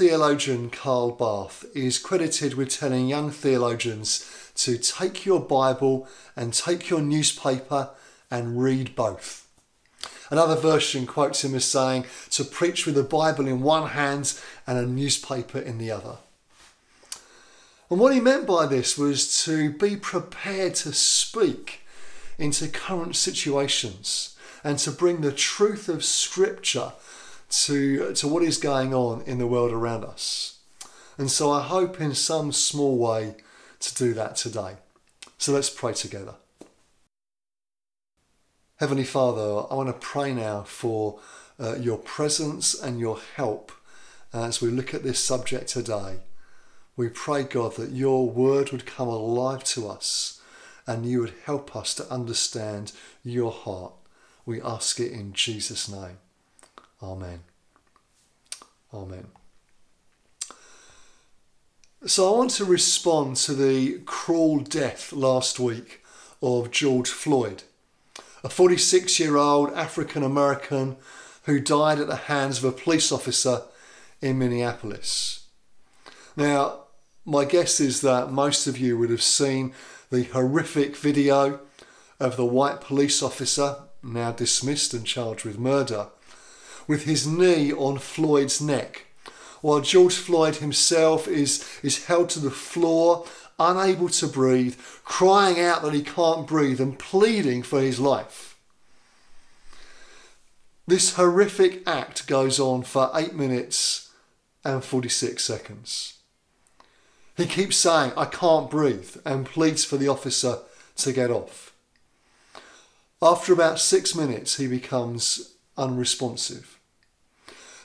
[0.00, 6.88] theologian Karl Barth is credited with telling young theologians to take your Bible and take
[6.88, 7.90] your newspaper
[8.30, 9.46] and read both.
[10.30, 14.78] Another version quotes him as saying to preach with the Bible in one hand and
[14.78, 16.16] a newspaper in the other.
[17.90, 21.82] And what he meant by this was to be prepared to speak
[22.38, 26.92] into current situations and to bring the truth of Scripture
[27.50, 30.58] to, to what is going on in the world around us.
[31.18, 33.34] And so I hope in some small way
[33.80, 34.76] to do that today.
[35.36, 36.34] So let's pray together.
[38.76, 41.20] Heavenly Father, I want to pray now for
[41.58, 43.72] uh, your presence and your help
[44.32, 46.20] as we look at this subject today.
[46.96, 50.40] We pray, God, that your word would come alive to us
[50.86, 52.92] and you would help us to understand
[53.22, 53.92] your heart.
[54.46, 56.18] We ask it in Jesus' name.
[57.02, 57.40] Amen.
[58.92, 59.26] Amen.
[62.06, 66.02] So I want to respond to the cruel death last week
[66.42, 67.62] of George Floyd,
[68.42, 70.96] a 46 year old African American
[71.44, 73.62] who died at the hands of a police officer
[74.20, 75.46] in Minneapolis.
[76.36, 76.84] Now,
[77.24, 79.72] my guess is that most of you would have seen
[80.10, 81.60] the horrific video
[82.18, 86.08] of the white police officer, now dismissed and charged with murder,
[86.90, 89.06] with his knee on Floyd's neck,
[89.60, 93.24] while George Floyd himself is, is held to the floor,
[93.60, 94.74] unable to breathe,
[95.04, 98.56] crying out that he can't breathe and pleading for his life.
[100.84, 104.10] This horrific act goes on for 8 minutes
[104.64, 106.14] and 46 seconds.
[107.36, 110.58] He keeps saying, I can't breathe, and pleads for the officer
[110.96, 111.72] to get off.
[113.22, 116.79] After about six minutes, he becomes unresponsive.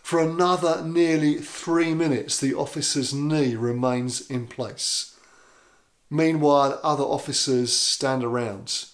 [0.05, 5.17] For another nearly three minutes, the officer's knee remains in place.
[6.11, 8.85] Meanwhile, other officers stand around,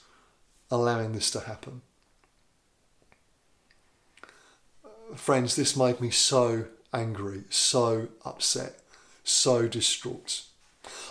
[0.69, 1.81] allowing this to happen.
[5.13, 8.79] Friends, this made me so angry, so upset,
[9.21, 10.43] so distraught.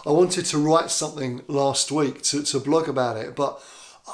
[0.07, 3.63] I wanted to write something last week to, to blog about it, but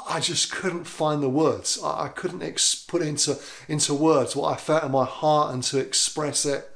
[0.09, 1.79] I just couldn't find the words.
[1.83, 3.37] I, couldn't ex- put into
[3.67, 6.69] into words what I felt in my heart and to express it.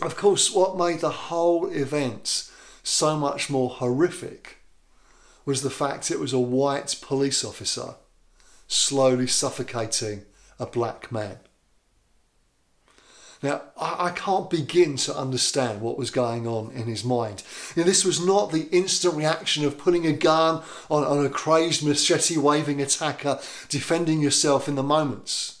[0.00, 2.50] Of course, what made the whole event
[2.82, 4.58] so much more horrific
[5.44, 7.94] was the fact it was a white police officer
[8.68, 10.24] slowly suffocating
[10.58, 11.38] a black man.
[13.42, 17.44] Now, I, can't begin to understand what was going on in his mind.
[17.76, 22.36] This was not the instant reaction of putting a gun on, on a crazed machete
[22.36, 23.38] waving attacker,
[23.68, 25.60] defending yourself in the moments.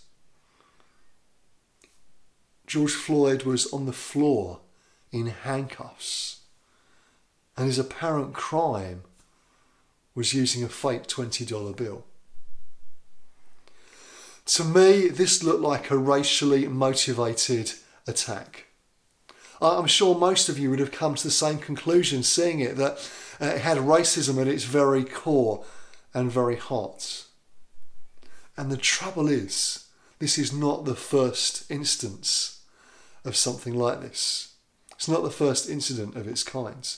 [2.66, 4.58] George Floyd was on the floor
[5.12, 6.40] in handcuffs,
[7.56, 9.04] and his apparent crime
[10.16, 12.04] was using a fake $20 bill.
[14.48, 17.72] To me, this looked like a racially motivated
[18.06, 18.64] attack.
[19.60, 23.10] I'm sure most of you would have come to the same conclusion seeing it that
[23.40, 25.64] uh, it had racism at its very core
[26.14, 27.26] and very heart.
[28.56, 29.88] And the trouble is,
[30.18, 32.62] this is not the first instance
[33.26, 34.54] of something like this.
[34.92, 36.88] It's not the first incident of its kind.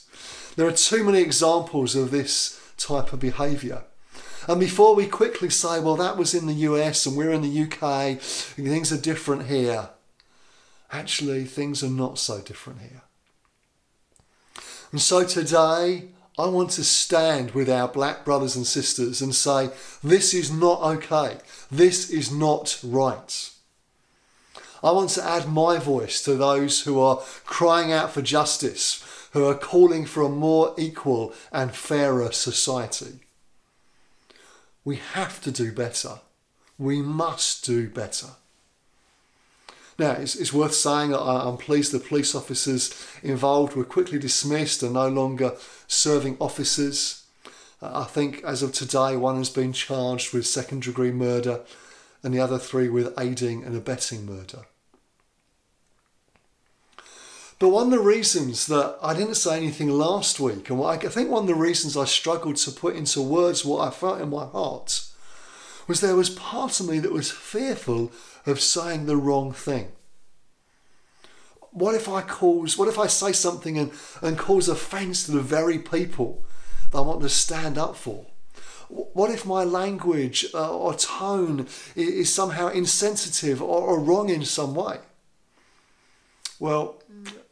[0.55, 3.83] There are too many examples of this type of behaviour.
[4.51, 7.63] And before we quickly say, well, that was in the US and we're in the
[7.63, 9.91] UK, things are different here,
[10.91, 13.03] actually, things are not so different here.
[14.91, 16.07] And so today,
[16.37, 19.71] I want to stand with our black brothers and sisters and say,
[20.03, 21.37] this is not okay.
[21.71, 23.51] This is not right.
[24.83, 29.47] I want to add my voice to those who are crying out for justice, who
[29.47, 33.21] are calling for a more equal and fairer society.
[34.85, 36.21] We have to do better.
[36.79, 38.29] We must do better.
[39.99, 44.83] Now, it's, it's worth saying that I'm pleased the police officers involved were quickly dismissed
[44.83, 45.57] and no longer
[45.87, 47.25] serving officers.
[47.83, 51.61] Uh, I think as of today, one has been charged with second degree murder
[52.23, 54.61] and the other three with aiding and abetting murder.
[57.61, 61.29] But one of the reasons that I didn't say anything last week, and I think
[61.29, 64.47] one of the reasons I struggled to put into words what I felt in my
[64.47, 65.07] heart,
[65.87, 68.13] was there was part of me that was fearful
[68.47, 69.93] of saying the wrong thing.
[71.73, 73.93] What if I cause, what if I say something and,
[74.23, 76.43] and cause offence to the very people
[76.93, 78.25] that I want to stand up for?
[78.89, 84.75] What if my language uh, or tone is somehow insensitive or, or wrong in some
[84.75, 85.01] way?
[86.61, 87.03] Well,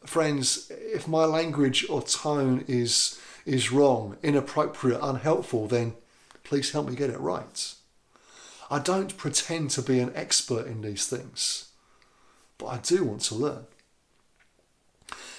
[0.05, 5.95] friends, if my language or tone is is wrong, inappropriate, unhelpful, then
[6.43, 7.73] please help me get it right.
[8.69, 11.69] I don't pretend to be an expert in these things,
[12.59, 13.65] but I do want to learn.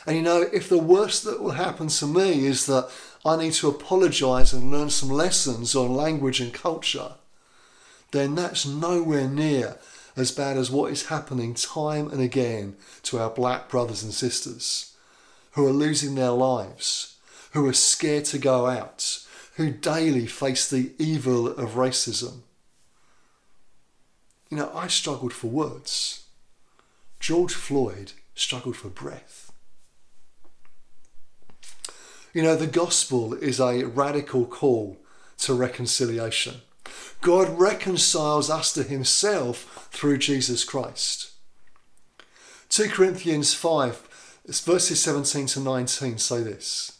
[0.04, 2.90] And you know, if the worst that will happen to me is that
[3.24, 7.12] I need to apologize and learn some lessons on language and culture,
[8.10, 9.78] then that's nowhere near
[10.16, 14.94] as bad as what is happening time and again to our black brothers and sisters
[15.52, 17.16] who are losing their lives,
[17.52, 19.26] who are scared to go out,
[19.56, 22.40] who daily face the evil of racism.
[24.48, 26.24] You know, I struggled for words.
[27.18, 29.52] George Floyd struggled for breath.
[32.32, 34.98] You know, the gospel is a radical call
[35.38, 36.62] to reconciliation.
[37.20, 41.32] God reconciles us to himself through Jesus Christ.
[42.70, 46.98] 2 Corinthians 5, verses 17 to 19 say this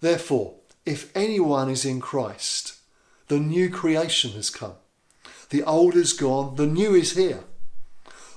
[0.00, 2.76] Therefore, if anyone is in Christ,
[3.28, 4.74] the new creation has come.
[5.50, 7.44] The old is gone, the new is here.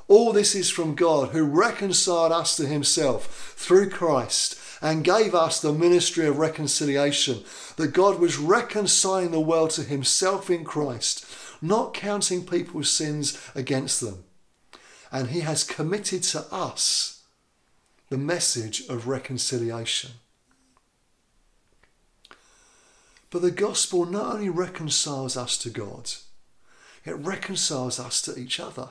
[0.07, 5.60] All this is from God who reconciled us to himself through Christ and gave us
[5.60, 7.44] the ministry of reconciliation,
[7.76, 11.26] that God was reconciling the world to himself in Christ,
[11.62, 14.24] not counting people's sins against them.
[15.12, 17.24] And he has committed to us
[18.10, 20.12] the message of reconciliation.
[23.30, 26.12] But the gospel not only reconciles us to God,
[27.06, 28.90] it reconciles us to each other.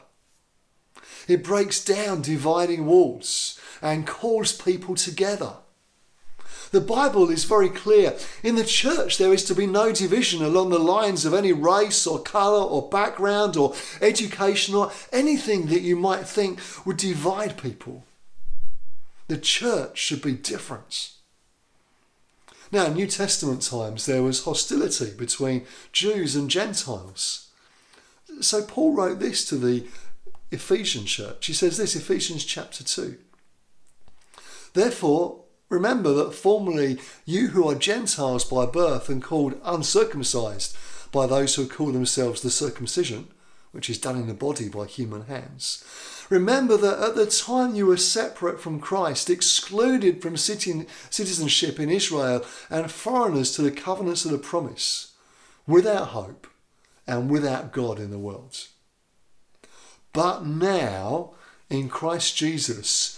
[1.26, 5.54] It breaks down dividing walls and calls people together.
[6.70, 8.16] The Bible is very clear.
[8.42, 12.06] In the church, there is to be no division along the lines of any race
[12.06, 18.04] or colour or background or education or anything that you might think would divide people.
[19.28, 21.12] The church should be different.
[22.70, 27.48] Now, in New Testament times, there was hostility between Jews and Gentiles.
[28.40, 29.86] So Paul wrote this to the
[30.50, 31.46] Ephesian church.
[31.46, 33.16] He says this, Ephesians chapter 2.
[34.74, 40.76] Therefore, Remember that formerly you who are Gentiles by birth and called uncircumcised
[41.12, 43.28] by those who call themselves the circumcision,
[43.72, 45.84] which is done in the body by human hands.
[46.30, 52.44] Remember that at the time you were separate from Christ, excluded from citizenship in Israel,
[52.68, 55.12] and foreigners to the covenants of the promise,
[55.66, 56.46] without hope
[57.06, 58.68] and without God in the world.
[60.12, 61.32] But now,
[61.70, 63.17] in Christ Jesus,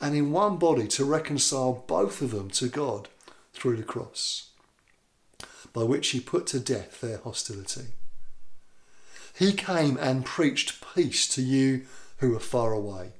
[0.00, 3.08] and in one body to reconcile both of them to God
[3.52, 4.50] through the cross,
[5.72, 7.88] by which he put to death their hostility.
[9.34, 11.86] He came and preached peace to you
[12.18, 13.12] who are far away,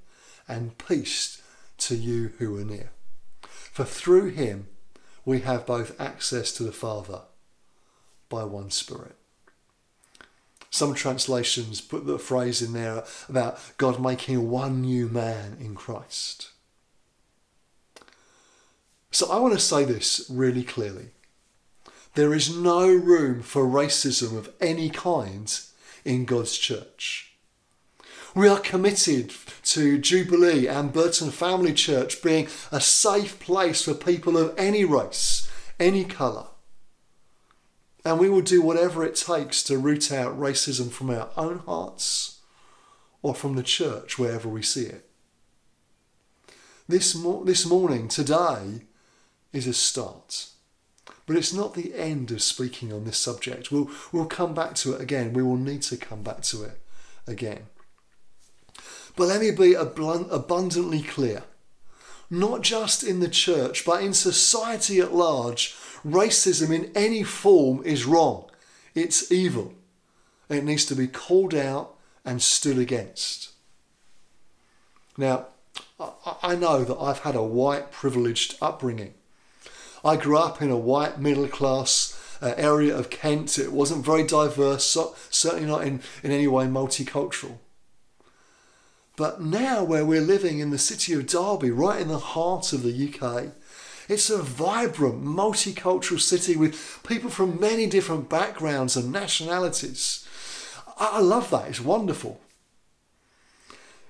[0.48, 1.42] and peace
[1.78, 2.90] to you who are near.
[3.42, 4.68] For through him
[5.24, 7.22] we have both access to the Father
[8.28, 9.16] by one Spirit.
[10.70, 16.49] Some translations put the phrase in there about God making one new man in Christ.
[19.20, 21.10] So I want to say this really clearly.
[22.14, 25.60] There is no room for racism of any kind
[26.06, 27.34] in God's church.
[28.34, 29.34] We are committed
[29.64, 35.46] to Jubilee and Burton Family Church being a safe place for people of any race,
[35.78, 36.46] any colour.
[38.06, 42.40] And we will do whatever it takes to root out racism from our own hearts
[43.20, 45.10] or from the church wherever we see it.
[46.88, 48.86] This, mo- this morning, today,
[49.52, 50.48] is a start.
[51.26, 53.70] But it's not the end of speaking on this subject.
[53.70, 55.32] We'll, we'll come back to it again.
[55.32, 56.80] We will need to come back to it
[57.26, 57.66] again.
[59.16, 61.44] But let me be abundantly clear.
[62.30, 65.74] Not just in the church, but in society at large,
[66.06, 68.48] racism in any form is wrong.
[68.94, 69.74] It's evil.
[70.48, 73.50] It needs to be called out and stood against.
[75.16, 75.46] Now,
[76.42, 79.14] I know that I've had a white privileged upbringing.
[80.04, 83.58] I grew up in a white middle class uh, area of Kent.
[83.58, 87.58] It wasn't very diverse, so, certainly not in, in any way multicultural.
[89.16, 92.82] But now, where we're living in the city of Derby, right in the heart of
[92.82, 93.52] the UK,
[94.08, 100.26] it's a vibrant, multicultural city with people from many different backgrounds and nationalities.
[100.96, 102.40] I love that, it's wonderful.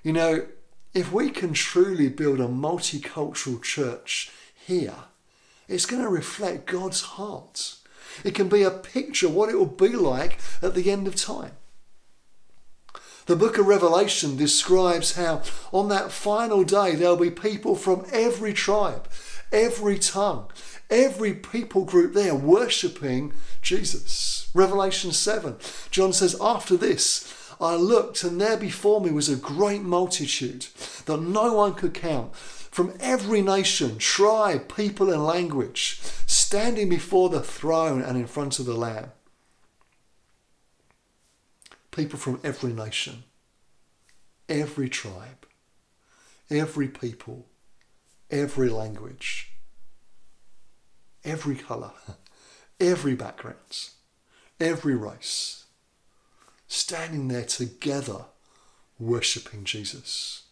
[0.03, 0.47] You know,
[0.95, 4.31] if we can truly build a multicultural church
[4.67, 4.95] here,
[5.71, 7.77] it's going to reflect God's heart.
[8.25, 11.15] It can be a picture of what it will be like at the end of
[11.15, 11.53] time.
[13.27, 18.53] The book of Revelation describes how on that final day there'll be people from every
[18.53, 19.09] tribe,
[19.53, 20.51] every tongue,
[20.91, 24.51] every people group there worshipping Jesus.
[24.53, 25.57] Revelation 7,
[25.93, 30.67] John says, After this, I looked, and there before me was a great multitude
[31.05, 32.33] that no one could count
[32.71, 38.67] from every nation, tribe, people, and language, standing before the throne and in front of
[38.67, 39.11] the Lamb
[41.91, 43.25] people from every nation,
[44.49, 45.47] every tribe,
[46.49, 47.47] every people,
[48.31, 49.51] every language,
[51.25, 51.93] every colour,
[52.81, 53.91] every background,
[54.59, 55.65] every race,
[56.69, 58.27] standing there together
[58.99, 60.45] worshipping Jesus.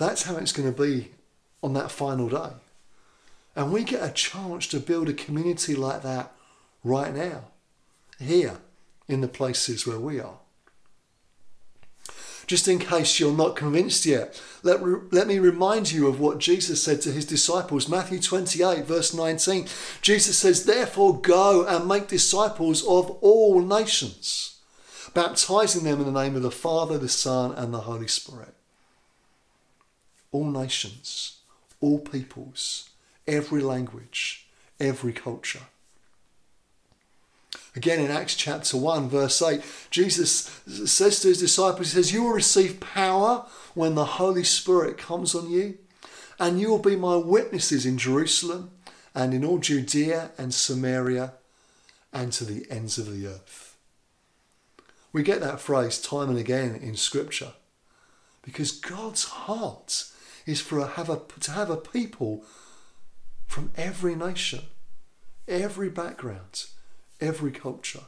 [0.00, 1.10] That's how it's going to be
[1.62, 2.52] on that final day.
[3.54, 6.32] And we get a chance to build a community like that
[6.82, 7.44] right now,
[8.18, 8.56] here
[9.08, 10.38] in the places where we are.
[12.46, 14.80] Just in case you're not convinced yet, let,
[15.12, 17.86] let me remind you of what Jesus said to his disciples.
[17.86, 19.68] Matthew 28, verse 19.
[20.00, 24.60] Jesus says, Therefore go and make disciples of all nations,
[25.12, 28.54] baptizing them in the name of the Father, the Son, and the Holy Spirit.
[30.32, 31.38] All nations,
[31.80, 32.90] all peoples,
[33.26, 34.46] every language,
[34.78, 35.62] every culture.
[37.76, 42.24] Again, in Acts chapter 1, verse 8, Jesus says to his disciples, He says, You
[42.24, 45.78] will receive power when the Holy Spirit comes on you,
[46.38, 48.72] and you will be my witnesses in Jerusalem
[49.14, 51.34] and in all Judea and Samaria
[52.12, 53.76] and to the ends of the earth.
[55.12, 57.52] We get that phrase time and again in Scripture
[58.42, 60.06] because God's heart
[60.46, 62.44] is for a, have a, to have a people
[63.46, 64.64] from every nation,
[65.48, 66.66] every background,
[67.20, 68.04] every culture.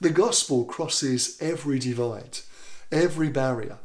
[0.00, 2.40] The gospel crosses every divide,
[2.90, 3.78] every barrier.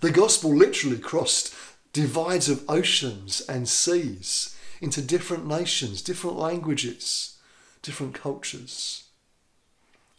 [0.00, 1.54] The gospel literally crossed
[1.92, 7.38] divides of oceans and seas into different nations, different languages,
[7.82, 9.04] different cultures.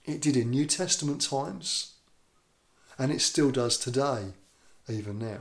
[0.06, 1.94] It did in New Testament times,
[2.98, 4.34] and it still does today,
[4.90, 5.40] even now.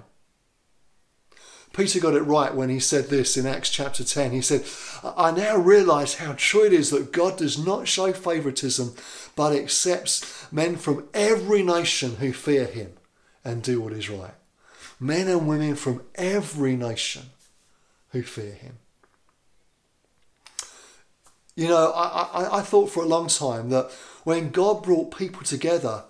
[1.73, 4.33] Peter got it right when he said this in Acts chapter 10.
[4.33, 4.65] He said,
[5.05, 8.95] I now realize how true it is that God does not show favoritism,
[9.35, 12.93] but accepts men from every nation who fear him
[13.45, 14.35] and do what is right.
[14.99, 17.25] Men and women from every nation
[18.13, 18.79] who fear him.
[21.55, 23.91] You know, I, I, I thought for a long time that
[24.25, 26.05] when God brought people together,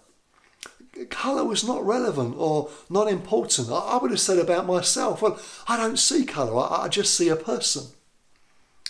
[1.04, 3.70] colour was not relevant or not important.
[3.70, 5.38] I, I, would have said about myself, well,
[5.68, 7.88] I don't see colour, I, I just see a person.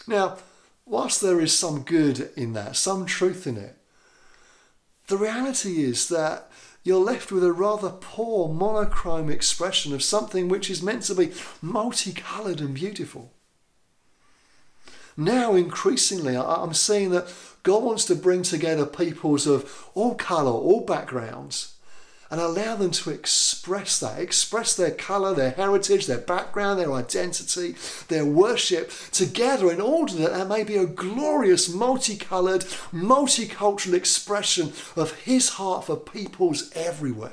[0.07, 0.39] Now,
[0.85, 3.77] whilst there is some good in that, some truth in it,
[5.09, 6.51] the reality is that
[6.83, 11.33] you're left with a rather poor monochrome expression of something which is meant to be
[11.61, 13.33] multicoloured and beautiful.
[15.17, 17.33] Now, increasingly, I'm seeing that
[17.63, 21.76] God wants to bring together peoples of all colour, all backgrounds,
[22.31, 27.77] and allow them to express that, express their colour, their heritage, their background, their identity,
[28.09, 35.21] their worship together in order that there may be a glorious, multicoloured, multicultural expression of
[35.21, 37.33] His heart for peoples everywhere.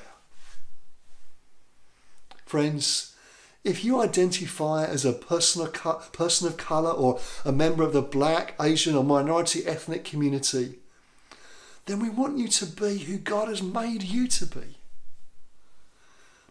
[2.46, 3.16] Friends,
[3.64, 8.02] if you identify as a person of, person of colour or a member of the
[8.02, 10.76] black, Asian, or minority ethnic community,
[11.86, 14.78] then we want you to be who God has made you to be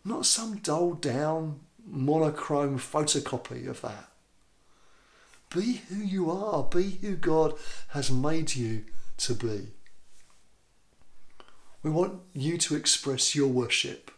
[0.04, 4.08] not some dulled down monochrome photocopy of that.
[5.54, 7.54] Be who you are, be who God
[7.88, 8.84] has made you
[9.18, 9.68] to be.
[11.82, 14.10] We want you to express your worship,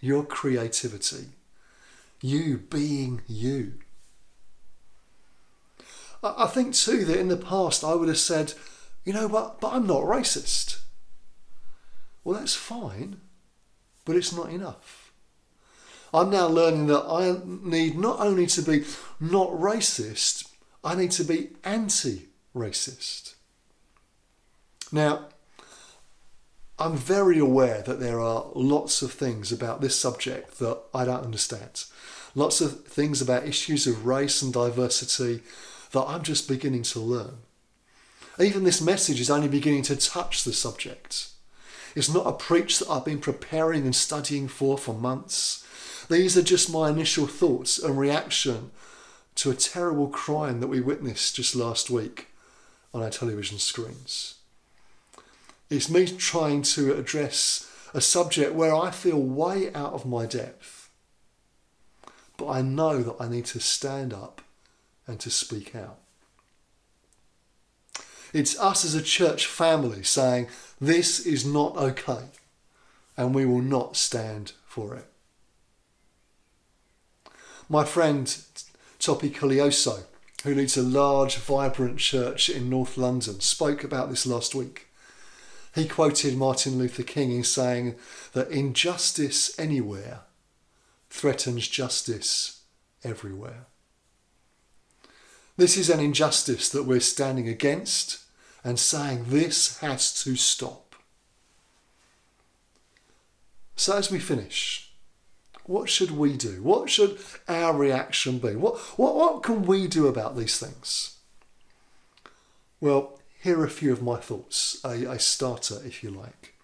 [0.00, 1.28] your creativity,
[2.20, 3.74] you being you.
[6.22, 8.54] I think too that in the past I would have said,
[9.04, 10.80] you know what, but I'm not racist.
[12.24, 13.20] Well, that's fine,
[14.06, 15.03] but it's not enough.
[16.14, 18.84] I'm now learning that I need not only to be
[19.18, 20.48] not racist,
[20.84, 23.34] I need to be anti racist.
[24.92, 25.26] Now,
[26.78, 31.24] I'm very aware that there are lots of things about this subject that I don't
[31.24, 31.84] understand.
[32.36, 35.42] Lots of things about issues of race and diversity
[35.90, 37.38] that I'm just beginning to learn.
[38.38, 41.28] Even this message is only beginning to touch the subject.
[41.96, 45.64] It's not a preach that I've been preparing and studying for for months.
[46.08, 48.70] These are just my initial thoughts and reaction
[49.36, 52.28] to a terrible crime that we witnessed just last week
[52.92, 54.36] on our television screens.
[55.70, 60.90] It's me trying to address a subject where I feel way out of my depth.
[62.36, 64.42] But I know that I need to stand up
[65.06, 65.98] and to speak out.
[68.32, 70.48] It's us as a church family saying,
[70.80, 72.26] this is not okay,
[73.16, 75.06] and we will not stand for it.
[77.68, 78.36] My friend
[78.98, 80.04] Tope Koleoso,
[80.44, 84.88] who leads a large, vibrant church in North London, spoke about this last week.
[85.74, 87.96] He quoted Martin Luther King in saying
[88.32, 90.20] that injustice anywhere
[91.08, 92.60] threatens justice
[93.02, 93.66] everywhere.
[95.56, 98.24] This is an injustice that we're standing against
[98.62, 100.94] and saying this has to stop.
[103.76, 104.93] So, as we finish,
[105.64, 106.62] what should we do?
[106.62, 107.18] What should
[107.48, 108.54] our reaction be?
[108.54, 111.16] What, what, what can we do about these things?
[112.80, 116.54] Well, here are a few of my thoughts, a, a starter, if you like.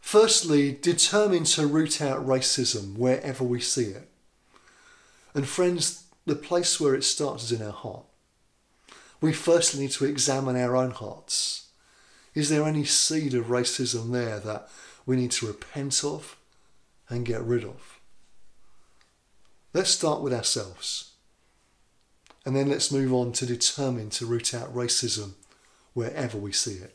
[0.00, 4.08] Firstly, determine to root out racism wherever we see it.
[5.34, 8.06] And, friends, the place where it starts is in our heart.
[9.20, 11.66] We firstly need to examine our own hearts.
[12.34, 14.68] Is there any seed of racism there that
[15.04, 16.37] we need to repent of
[17.08, 18.00] and get rid of?
[19.72, 21.12] Let's start with ourselves.
[22.44, 25.32] And then let's move on to determine to root out racism
[25.92, 26.94] wherever we see it.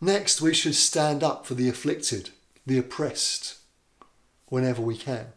[0.00, 2.30] Next, we should stand up for the afflicted,
[2.66, 3.56] the oppressed,
[4.48, 5.28] whenever we can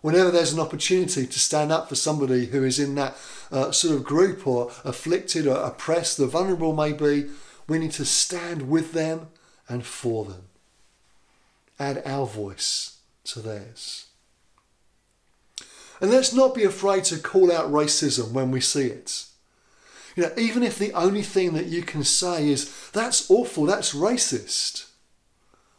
[0.00, 3.16] whenever there's an opportunity to stand up for somebody who is in that
[3.50, 7.28] uh, sort of group or afflicted or oppressed, the vulnerable may be,
[7.68, 9.28] we need to stand with them
[9.68, 10.44] and for them.
[11.80, 14.06] Add our voice to theirs.
[16.00, 19.26] And let's not be afraid to call out racism when we see it.
[20.16, 23.94] You know, even if the only thing that you can say is, that's awful, that's
[23.94, 24.86] racist.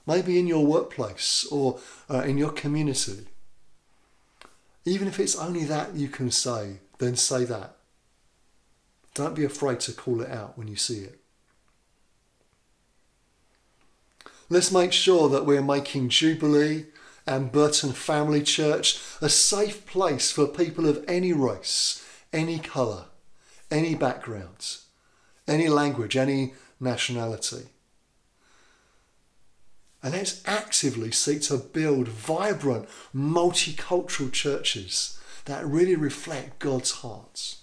[0.08, 3.28] Maybe in your workplace or uh, in your community.
[4.86, 7.76] Even if it's only that you can say, then say that.
[9.14, 11.20] Don't be afraid to call it out when you see it.
[14.52, 16.88] Let's make sure that we're making Jubilee
[17.26, 23.06] and Burton Family Church a safe place for people of any race, any colour,
[23.72, 24.76] any background,
[25.48, 27.68] any language, any nationality.
[30.04, 37.56] And let's actively seek to build vibrant, multicultural churches that really reflect God's heart.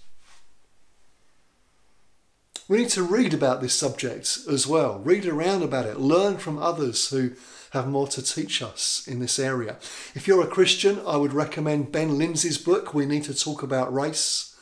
[2.69, 6.59] We need to read about this subject as well, read around about it, learn from
[6.59, 7.33] others who
[7.71, 9.79] have more to teach us in this area.
[10.15, 13.93] If you're a Christian, I would recommend Ben Lindsay's book, We Need to Talk About
[13.93, 14.55] Race.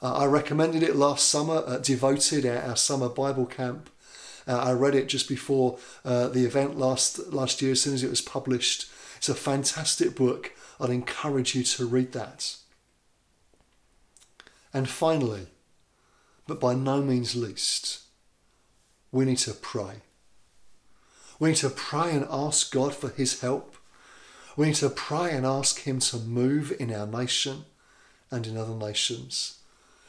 [0.00, 3.90] Uh, I recommended it last summer at Devoted, our, our summer Bible camp.
[4.48, 8.02] Uh, I read it just before uh, the event last last year, as soon as
[8.02, 8.90] it was published.
[9.18, 10.52] It's a fantastic book.
[10.80, 12.56] I'd encourage you to read that.
[14.72, 15.48] And finally,
[16.46, 18.00] but by no means least,
[19.10, 20.02] we need to pray.
[21.38, 23.76] We need to pray and ask God for His help.
[24.56, 27.64] We need to pray and ask Him to move in our nation
[28.30, 29.58] and in other nations.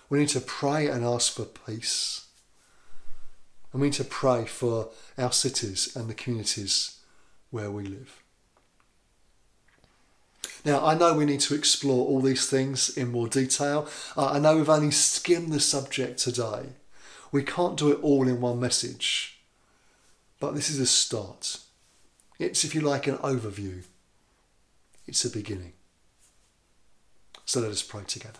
[0.09, 2.27] We need to pray and ask for peace.
[3.71, 6.99] And we need to pray for our cities and the communities
[7.49, 8.22] where we live.
[10.65, 13.87] Now, I know we need to explore all these things in more detail.
[14.15, 16.69] Uh, I know we've only skimmed the subject today.
[17.31, 19.41] We can't do it all in one message.
[20.39, 21.57] But this is a start.
[22.39, 23.83] It's, if you like, an overview.
[25.05, 25.73] It's a beginning.
[27.45, 28.39] So let us pray together.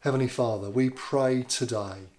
[0.00, 2.10] Heavenly Father, we pray today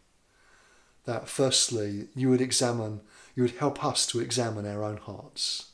[1.06, 3.02] that firstly you would examine,
[3.36, 5.72] you would help us to examine our own hearts.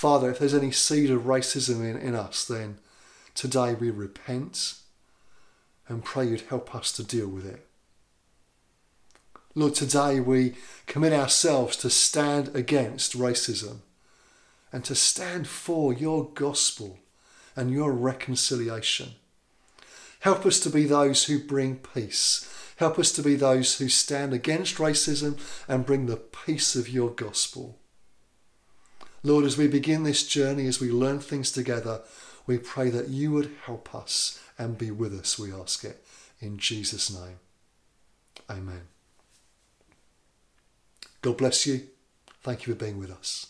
[0.00, 2.78] Father, if there's any seed of racism in, in us, then
[3.34, 4.76] today we repent
[5.88, 7.66] and pray you'd help us to deal with it.
[9.54, 10.54] Lord, today we
[10.86, 13.80] commit ourselves to stand against racism
[14.72, 17.00] and to stand for your gospel
[17.54, 19.10] and your reconciliation.
[20.20, 22.50] Help us to be those who bring peace.
[22.76, 27.10] Help us to be those who stand against racism and bring the peace of your
[27.10, 27.79] gospel.
[29.22, 32.00] Lord, as we begin this journey, as we learn things together,
[32.46, 36.04] we pray that you would help us and be with us, we ask it.
[36.40, 37.38] In Jesus' name.
[38.48, 38.88] Amen.
[41.22, 41.82] God bless you.
[42.42, 43.49] Thank you for being with us.